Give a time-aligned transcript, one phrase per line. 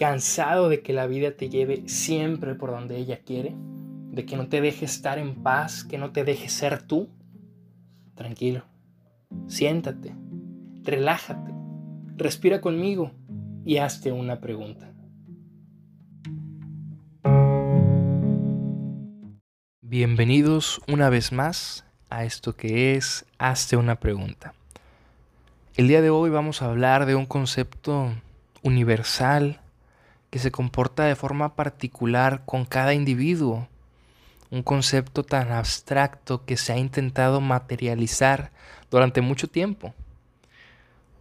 [0.00, 4.48] cansado de que la vida te lleve siempre por donde ella quiere, de que no
[4.48, 7.10] te deje estar en paz, que no te deje ser tú,
[8.14, 8.64] tranquilo,
[9.46, 10.14] siéntate,
[10.84, 11.52] relájate,
[12.16, 13.12] respira conmigo
[13.66, 14.90] y hazte una pregunta.
[19.82, 24.54] Bienvenidos una vez más a esto que es Hazte una pregunta.
[25.76, 28.14] El día de hoy vamos a hablar de un concepto
[28.62, 29.60] universal
[30.30, 33.68] que se comporta de forma particular con cada individuo.
[34.50, 38.50] Un concepto tan abstracto que se ha intentado materializar
[38.90, 39.94] durante mucho tiempo.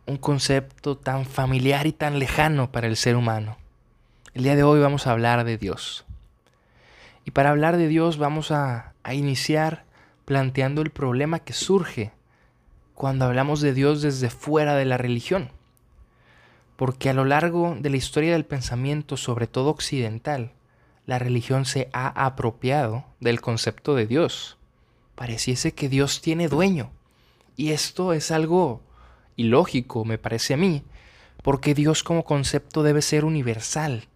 [0.05, 3.57] Un concepto tan familiar y tan lejano para el ser humano.
[4.33, 6.05] El día de hoy vamos a hablar de Dios.
[7.25, 9.85] Y para hablar de Dios vamos a, a iniciar
[10.25, 12.11] planteando el problema que surge
[12.93, 15.51] cuando hablamos de Dios desde fuera de la religión.
[16.79, 20.53] Porque a lo largo de la historia del pensamiento, sobre todo occidental,
[21.05, 24.57] la religión se ha apropiado del concepto de Dios.
[25.15, 26.89] Pareciese que Dios tiene dueño.
[27.57, 28.81] Y esto es algo
[29.35, 30.83] ilógico, me parece a mí,
[31.43, 34.07] porque Dios como concepto debe ser universal,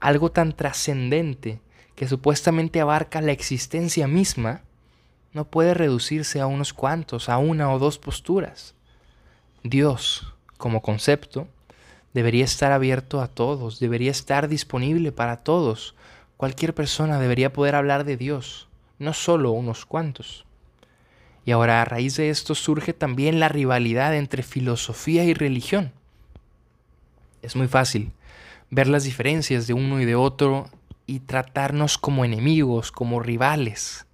[0.00, 1.60] algo tan trascendente
[1.94, 4.62] que supuestamente abarca la existencia misma,
[5.32, 8.74] no puede reducirse a unos cuantos, a una o dos posturas.
[9.62, 11.46] Dios, como concepto,
[12.14, 15.94] debería estar abierto a todos, debería estar disponible para todos.
[16.38, 20.46] Cualquier persona debería poder hablar de Dios, no solo unos cuantos.
[21.44, 25.92] Y ahora a raíz de esto surge también la rivalidad entre filosofía y religión.
[27.42, 28.12] Es muy fácil
[28.70, 30.70] ver las diferencias de uno y de otro
[31.06, 34.06] y tratarnos como enemigos, como rivales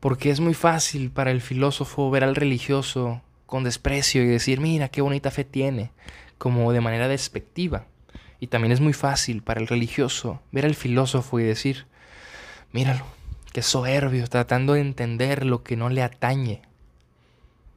[0.00, 4.88] porque es muy fácil para el filósofo ver al religioso con desprecio y decir, mira,
[4.88, 5.92] qué bonita fe tiene,
[6.40, 7.84] como de manera despectiva.
[8.40, 11.84] Y también es muy fácil para el religioso ver al filósofo y decir,
[12.72, 13.04] míralo,
[13.52, 16.62] qué soberbio, tratando de entender lo que no le atañe.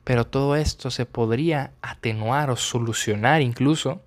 [0.06, 4.02] Pero todo esto se podría atenuar o solucionar incluso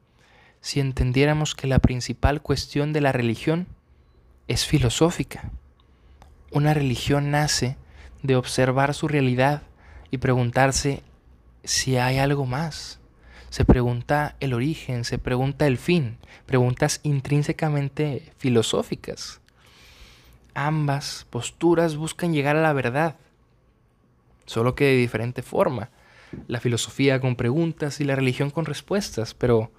[0.63, 3.67] si entendiéramos que la principal cuestión de la religión
[4.49, 5.51] es filosófica.
[6.51, 7.77] Una religión nace
[8.23, 9.65] de observar su realidad
[10.11, 11.03] y preguntarse
[11.63, 13.01] si hay algo más.
[13.57, 19.41] Se pregunta el origen, se pregunta el fin, preguntas intrínsecamente filosóficas.
[20.53, 23.17] Ambas posturas buscan llegar a la verdad,
[24.45, 25.89] solo que de diferente forma.
[26.49, 29.73] La filosofía con preguntas y la religión con respuestas, pero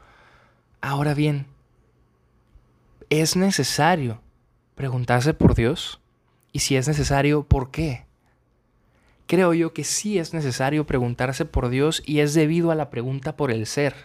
[0.82, 1.46] ahora bien,
[3.12, 4.22] ¿es necesario
[4.74, 6.02] preguntarse por Dios?
[6.52, 8.07] Y si es necesario, ¿por qué?
[9.28, 13.36] Creo yo que sí es necesario preguntarse por Dios y es debido a la pregunta
[13.36, 13.96] por el ser.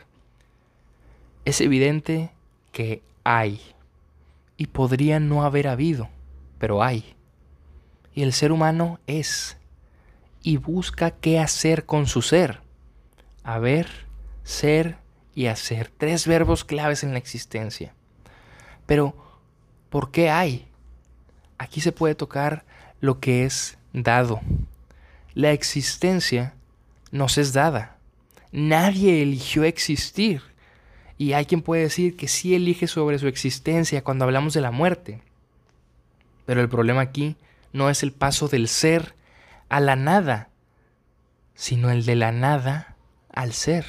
[1.45, 2.31] Es evidente
[2.73, 3.61] que hay
[4.57, 6.09] y podría no haber habido,
[6.59, 7.17] pero hay.
[8.15, 9.57] Y el ser humano es
[10.43, 12.61] y busca qué hacer con su ser.
[13.45, 13.89] Haber,
[14.43, 14.99] ser
[15.35, 15.91] y hacer.
[15.97, 17.95] Tres verbos claves en la existencia.
[18.87, 19.15] Pero,
[19.89, 20.69] ¿por qué hay?
[21.59, 22.65] Aquí se puede tocar
[23.01, 24.41] lo que es dado,
[25.35, 26.55] la existencia
[27.11, 27.99] nos es dada.
[28.51, 30.43] Nadie eligió existir.
[31.19, 34.71] Y hay quien puede decir que sí elige sobre su existencia cuando hablamos de la
[34.71, 35.23] muerte.
[36.47, 37.37] Pero el problema aquí
[37.73, 39.15] no es el paso del ser
[39.69, 40.49] a la nada,
[41.55, 42.97] sino el de la nada
[43.33, 43.87] al ser.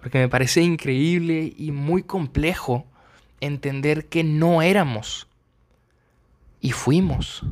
[0.00, 2.86] Porque me parece increíble y muy complejo
[3.40, 5.26] entender que no éramos
[6.60, 7.42] y fuimos,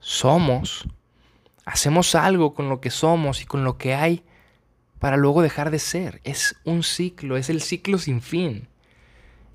[0.00, 0.88] somos
[1.70, 4.24] hacemos algo con lo que somos y con lo que hay
[4.98, 6.20] para luego dejar de ser.
[6.24, 8.68] Es un ciclo, es el ciclo sin fin.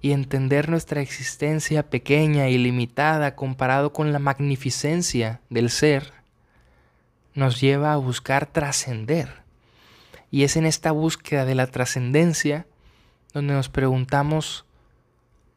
[0.01, 6.13] Y entender nuestra existencia pequeña y limitada comparado con la magnificencia del ser
[7.33, 9.43] nos lleva a buscar trascender.
[10.31, 12.65] Y es en esta búsqueda de la trascendencia
[13.33, 14.65] donde nos preguntamos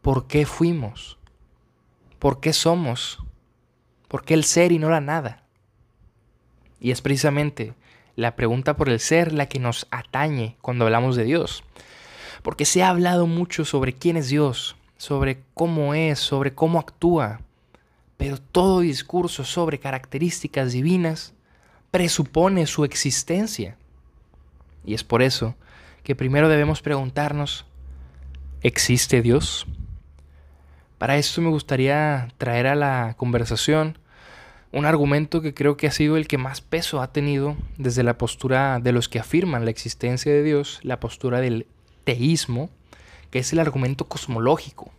[0.02, 1.18] por qué fuimos,
[2.18, 3.22] por qué somos,
[4.08, 5.47] por qué el ser y no la nada.
[6.80, 7.74] Y es precisamente
[8.16, 11.64] la pregunta por el ser la que nos atañe cuando hablamos de Dios.
[12.42, 17.40] Porque se ha hablado mucho sobre quién es Dios, sobre cómo es, sobre cómo actúa.
[18.16, 21.34] Pero todo discurso sobre características divinas
[21.90, 23.76] presupone su existencia.
[24.84, 25.54] Y es por eso
[26.02, 27.66] que primero debemos preguntarnos,
[28.62, 29.66] ¿existe Dios?
[30.98, 33.98] Para esto me gustaría traer a la conversación
[34.72, 38.18] un argumento que creo que ha sido el que más peso ha tenido desde la
[38.18, 41.66] postura de los que afirman la existencia de Dios, la postura del
[42.04, 42.70] teísmo,
[43.30, 44.90] que es el argumento cosmológico.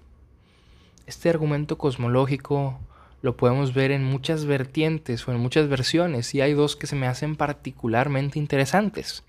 [1.06, 2.80] Este argumento cosmológico
[3.22, 6.96] lo podemos ver en muchas vertientes o en muchas versiones y hay dos que se
[6.96, 9.24] me hacen particularmente interesantes.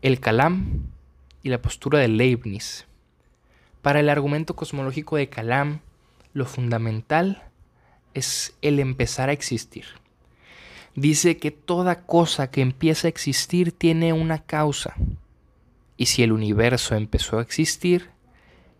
[0.00, 0.86] El Kalam
[1.42, 2.86] y la postura de Leibniz.
[3.82, 5.80] Para el argumento cosmológico de Kalam,
[6.32, 7.42] lo fundamental
[8.14, 9.84] es el empezar a existir.
[10.94, 14.94] Dice que toda cosa que empieza a existir tiene una causa.
[15.96, 18.10] Y si el universo empezó a existir,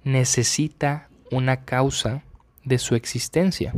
[0.04, 2.22] necesita una causa
[2.64, 3.72] de su existencia.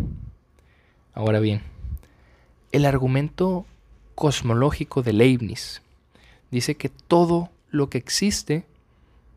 [1.13, 1.63] Ahora bien,
[2.73, 3.67] el argumento
[4.15, 5.83] cosmológico de Leibniz
[6.51, 8.65] dice que todo lo que existe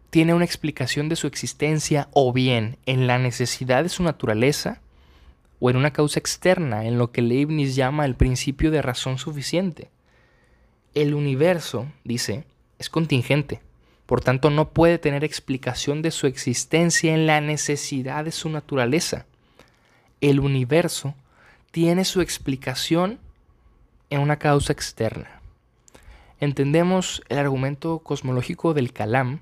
[0.09, 4.81] tiene una explicación de su existencia o bien en la necesidad de su naturaleza
[5.59, 9.89] o en una causa externa, en lo que Leibniz llama el principio de razón suficiente.
[10.93, 12.45] El universo, dice,
[12.79, 13.61] es contingente,
[14.05, 19.25] por tanto no puede tener explicación de su existencia en la necesidad de su naturaleza.
[20.21, 21.13] El universo
[21.71, 23.19] tiene su explicación
[24.09, 25.41] en una causa externa.
[26.39, 29.41] Entendemos el argumento cosmológico del Kalam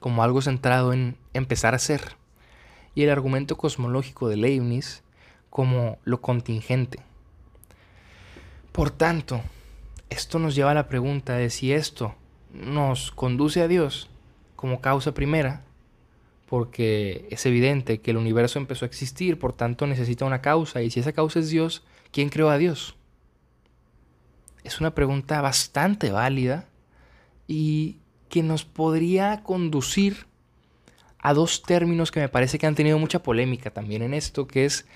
[0.00, 2.16] como algo centrado en empezar a ser,
[2.94, 5.02] y el argumento cosmológico de Leibniz
[5.50, 7.00] como lo contingente.
[8.72, 9.42] Por tanto,
[10.08, 12.14] esto nos lleva a la pregunta de si esto
[12.52, 14.08] nos conduce a Dios
[14.56, 15.62] como causa primera,
[16.48, 20.90] porque es evidente que el universo empezó a existir, por tanto necesita una causa, y
[20.90, 22.96] si esa causa es Dios, ¿quién creó a Dios?
[24.64, 26.66] Es una pregunta bastante válida
[27.46, 27.98] y
[28.28, 30.26] que nos podría conducir
[31.18, 34.64] a dos términos que me parece que han tenido mucha polémica también en esto, que
[34.64, 34.86] es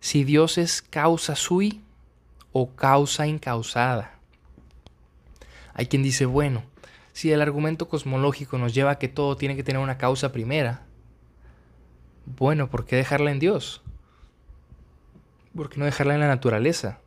[0.00, 1.82] si Dios es causa sui
[2.52, 4.18] o causa incausada.
[5.74, 6.64] Hay quien dice, bueno,
[7.12, 10.82] si el argumento cosmológico nos lleva a que todo tiene que tener una causa primera,
[12.24, 13.82] bueno, ¿por qué dejarla en Dios?
[15.54, 16.98] ¿Por qué no dejarla en la naturaleza?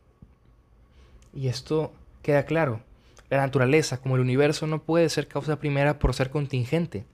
[1.34, 1.92] Y esto
[2.22, 2.80] queda claro.
[3.30, 7.04] La naturaleza, como el universo, no puede ser causa primera por ser contingente.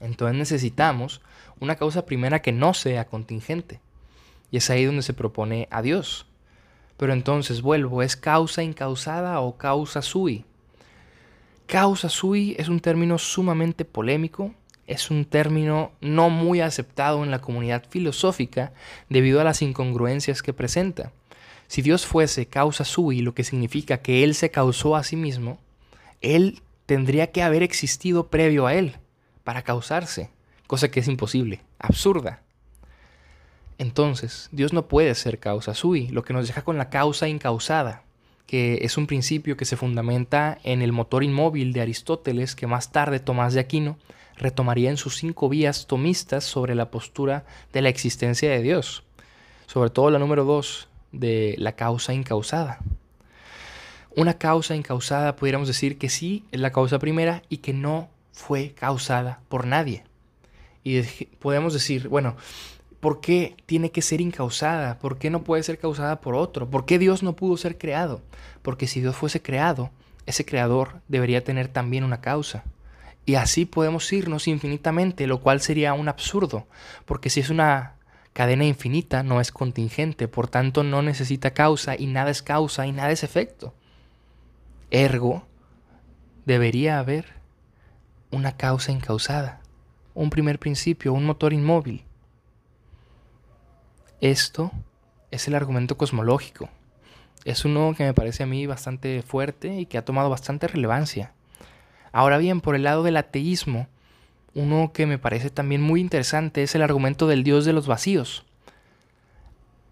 [0.00, 1.22] Entonces necesitamos
[1.60, 3.80] una causa primera que no sea contingente.
[4.52, 6.26] Y es ahí donde se propone a Dios.
[6.96, 10.44] Pero entonces vuelvo, ¿es causa incausada o causa sui?
[11.66, 14.54] Causa sui es un término sumamente polémico,
[14.86, 18.72] es un término no muy aceptado en la comunidad filosófica
[19.08, 21.12] debido a las incongruencias que presenta.
[21.66, 25.58] Si Dios fuese causa sui, lo que significa que Él se causó a sí mismo,
[26.20, 28.98] Él tendría que haber existido previo a Él
[29.44, 30.30] para causarse,
[30.66, 32.42] cosa que es imposible, absurda.
[33.82, 38.04] Entonces, Dios no puede ser causa sui, lo que nos deja con la causa incausada,
[38.46, 42.92] que es un principio que se fundamenta en el motor inmóvil de Aristóteles, que más
[42.92, 43.98] tarde Tomás de Aquino
[44.36, 49.02] retomaría en sus cinco vías tomistas sobre la postura de la existencia de Dios,
[49.66, 52.78] sobre todo la número dos, de la causa incausada.
[54.14, 58.74] Una causa incausada pudiéramos decir que sí es la causa primera y que no fue
[58.74, 60.04] causada por nadie.
[60.84, 61.02] Y
[61.40, 62.36] podemos decir, bueno,
[63.02, 65.00] ¿por qué tiene que ser incausada?
[65.00, 66.70] ¿Por qué no puede ser causada por otro?
[66.70, 68.22] ¿Por qué Dios no pudo ser creado?
[68.62, 69.90] Porque si Dios fuese creado,
[70.24, 72.62] ese creador debería tener también una causa.
[73.26, 76.68] Y así podemos irnos infinitamente, lo cual sería un absurdo,
[77.04, 77.94] porque si es una
[78.34, 82.92] cadena infinita no es contingente, por tanto no necesita causa y nada es causa y
[82.92, 83.74] nada es efecto.
[84.92, 85.44] Ergo,
[86.46, 87.26] debería haber
[88.30, 89.60] una causa incausada,
[90.14, 92.04] un primer principio, un motor inmóvil.
[94.22, 94.70] Esto
[95.32, 96.68] es el argumento cosmológico.
[97.44, 101.32] Es uno que me parece a mí bastante fuerte y que ha tomado bastante relevancia.
[102.12, 103.88] Ahora bien, por el lado del ateísmo,
[104.54, 108.44] uno que me parece también muy interesante es el argumento del Dios de los vacíos.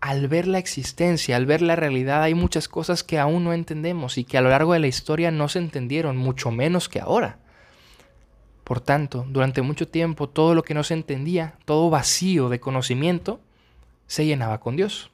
[0.00, 4.16] Al ver la existencia, al ver la realidad, hay muchas cosas que aún no entendemos
[4.16, 7.38] y que a lo largo de la historia no se entendieron, mucho menos que ahora.
[8.62, 13.40] Por tanto, durante mucho tiempo todo lo que no se entendía, todo vacío de conocimiento,
[14.10, 15.08] se llenaba con Dios.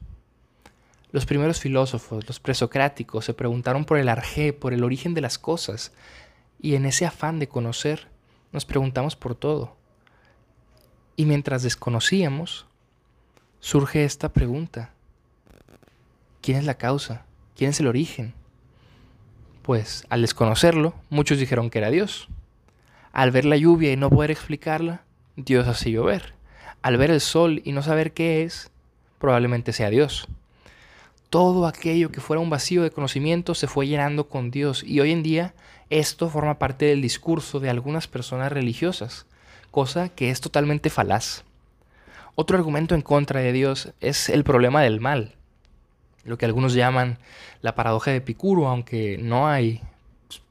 [1.13, 5.39] Los primeros filósofos, los presocráticos, se preguntaron por el arjé, por el origen de las
[5.39, 5.93] cosas,
[6.63, 8.09] y en ese afán de conocer,
[8.53, 9.77] nos preguntamos por todo.
[11.15, 12.65] Y mientras desconocíamos,
[13.61, 14.95] surge esta pregunta.
[16.41, 17.27] ¿Quién es la causa?
[17.55, 18.33] ¿Quién es el origen?
[19.61, 22.29] Pues al desconocerlo, muchos dijeron que era Dios.
[23.13, 25.03] Al ver la lluvia y no poder explicarla,
[25.37, 26.33] Dios hace llover.
[26.81, 28.71] Al ver el sol y no saber qué es,
[29.19, 30.29] probablemente sea Dios.
[31.31, 35.13] Todo aquello que fuera un vacío de conocimiento se fue llenando con Dios y hoy
[35.13, 35.55] en día
[35.91, 39.27] esto forma parte del discurso de algunas personas religiosas,
[39.71, 41.45] cosa que es totalmente falaz.
[42.35, 45.35] Otro argumento en contra de Dios es el problema del mal,
[46.25, 47.19] lo que algunos llaman
[47.63, 49.81] la paradoja de Epicuro, aunque no hay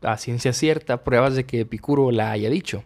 [0.01, 2.83] a ciencia cierta pruebas de que Epicuro la haya dicho.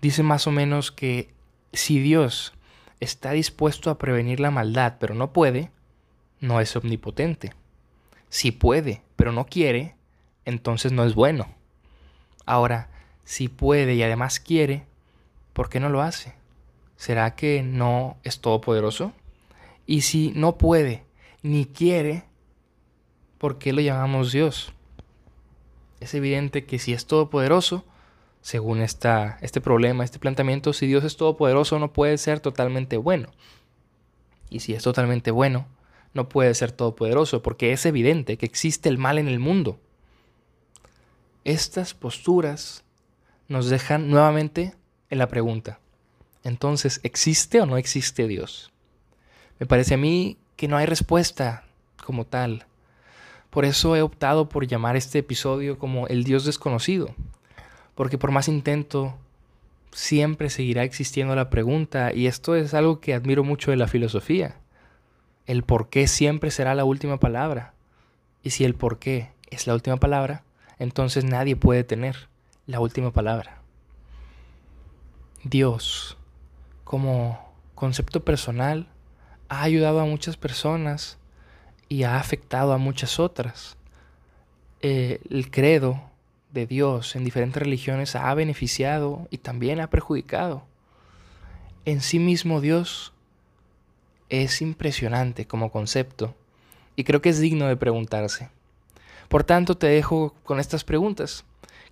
[0.00, 1.28] Dice más o menos que
[1.72, 2.54] si Dios
[3.00, 5.70] está dispuesto a prevenir la maldad, pero no puede,
[6.40, 7.52] no es omnipotente.
[8.28, 9.96] Si puede, pero no quiere,
[10.44, 11.48] entonces no es bueno.
[12.46, 12.88] Ahora,
[13.24, 14.84] si puede y además quiere,
[15.52, 16.34] ¿por qué no lo hace?
[16.96, 19.12] ¿Será que no es todopoderoso?
[19.86, 21.02] Y si no puede
[21.42, 22.24] ni quiere,
[23.38, 24.72] ¿por qué lo llamamos Dios?
[26.00, 27.84] Es evidente que si es todopoderoso,
[28.40, 33.28] según esta, este problema, este planteamiento, si Dios es todopoderoso no puede ser totalmente bueno.
[34.48, 35.66] Y si es totalmente bueno,
[36.14, 39.78] no puede ser todopoderoso, porque es evidente que existe el mal en el mundo.
[41.44, 42.84] Estas posturas
[43.48, 44.74] nos dejan nuevamente
[45.08, 45.78] en la pregunta.
[46.42, 48.72] Entonces, ¿existe o no existe Dios?
[49.58, 51.64] Me parece a mí que no hay respuesta
[52.04, 52.66] como tal.
[53.50, 57.14] Por eso he optado por llamar este episodio como el Dios desconocido,
[58.00, 59.14] porque por más intento,
[59.92, 64.56] siempre seguirá existiendo la pregunta, y esto es algo que admiro mucho de la filosofía.
[65.44, 67.74] El por qué siempre será la última palabra.
[68.42, 70.44] Y si el por qué es la última palabra,
[70.78, 72.30] entonces nadie puede tener
[72.66, 73.60] la última palabra.
[75.44, 76.16] Dios,
[76.84, 78.86] como concepto personal,
[79.50, 81.18] ha ayudado a muchas personas
[81.90, 83.76] y ha afectado a muchas otras.
[84.80, 86.09] Eh, el credo
[86.52, 90.64] de Dios en diferentes religiones ha beneficiado y también ha perjudicado.
[91.84, 93.12] En sí mismo Dios
[94.28, 96.34] es impresionante como concepto
[96.96, 98.50] y creo que es digno de preguntarse.
[99.28, 101.44] Por tanto, te dejo con estas preguntas.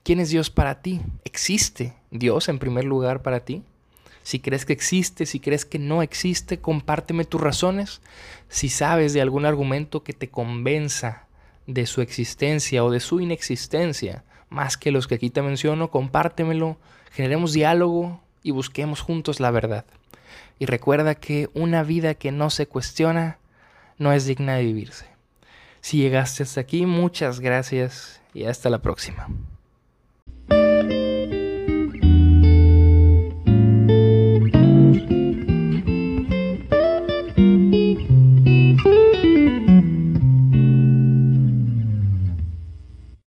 [0.03, 1.00] ¿Quién es Dios para ti?
[1.25, 3.62] ¿Existe Dios en primer lugar para ti?
[4.23, 8.00] Si crees que existe, si crees que no existe, compárteme tus razones.
[8.49, 11.27] Si sabes de algún argumento que te convenza
[11.67, 16.76] de su existencia o de su inexistencia, más que los que aquí te menciono, compártemelo,
[17.12, 19.85] generemos diálogo y busquemos juntos la verdad.
[20.59, 23.38] Y recuerda que una vida que no se cuestiona
[23.99, 25.07] no es digna de vivirse.
[25.81, 29.28] Si llegaste hasta aquí, muchas gracias y hasta la próxima.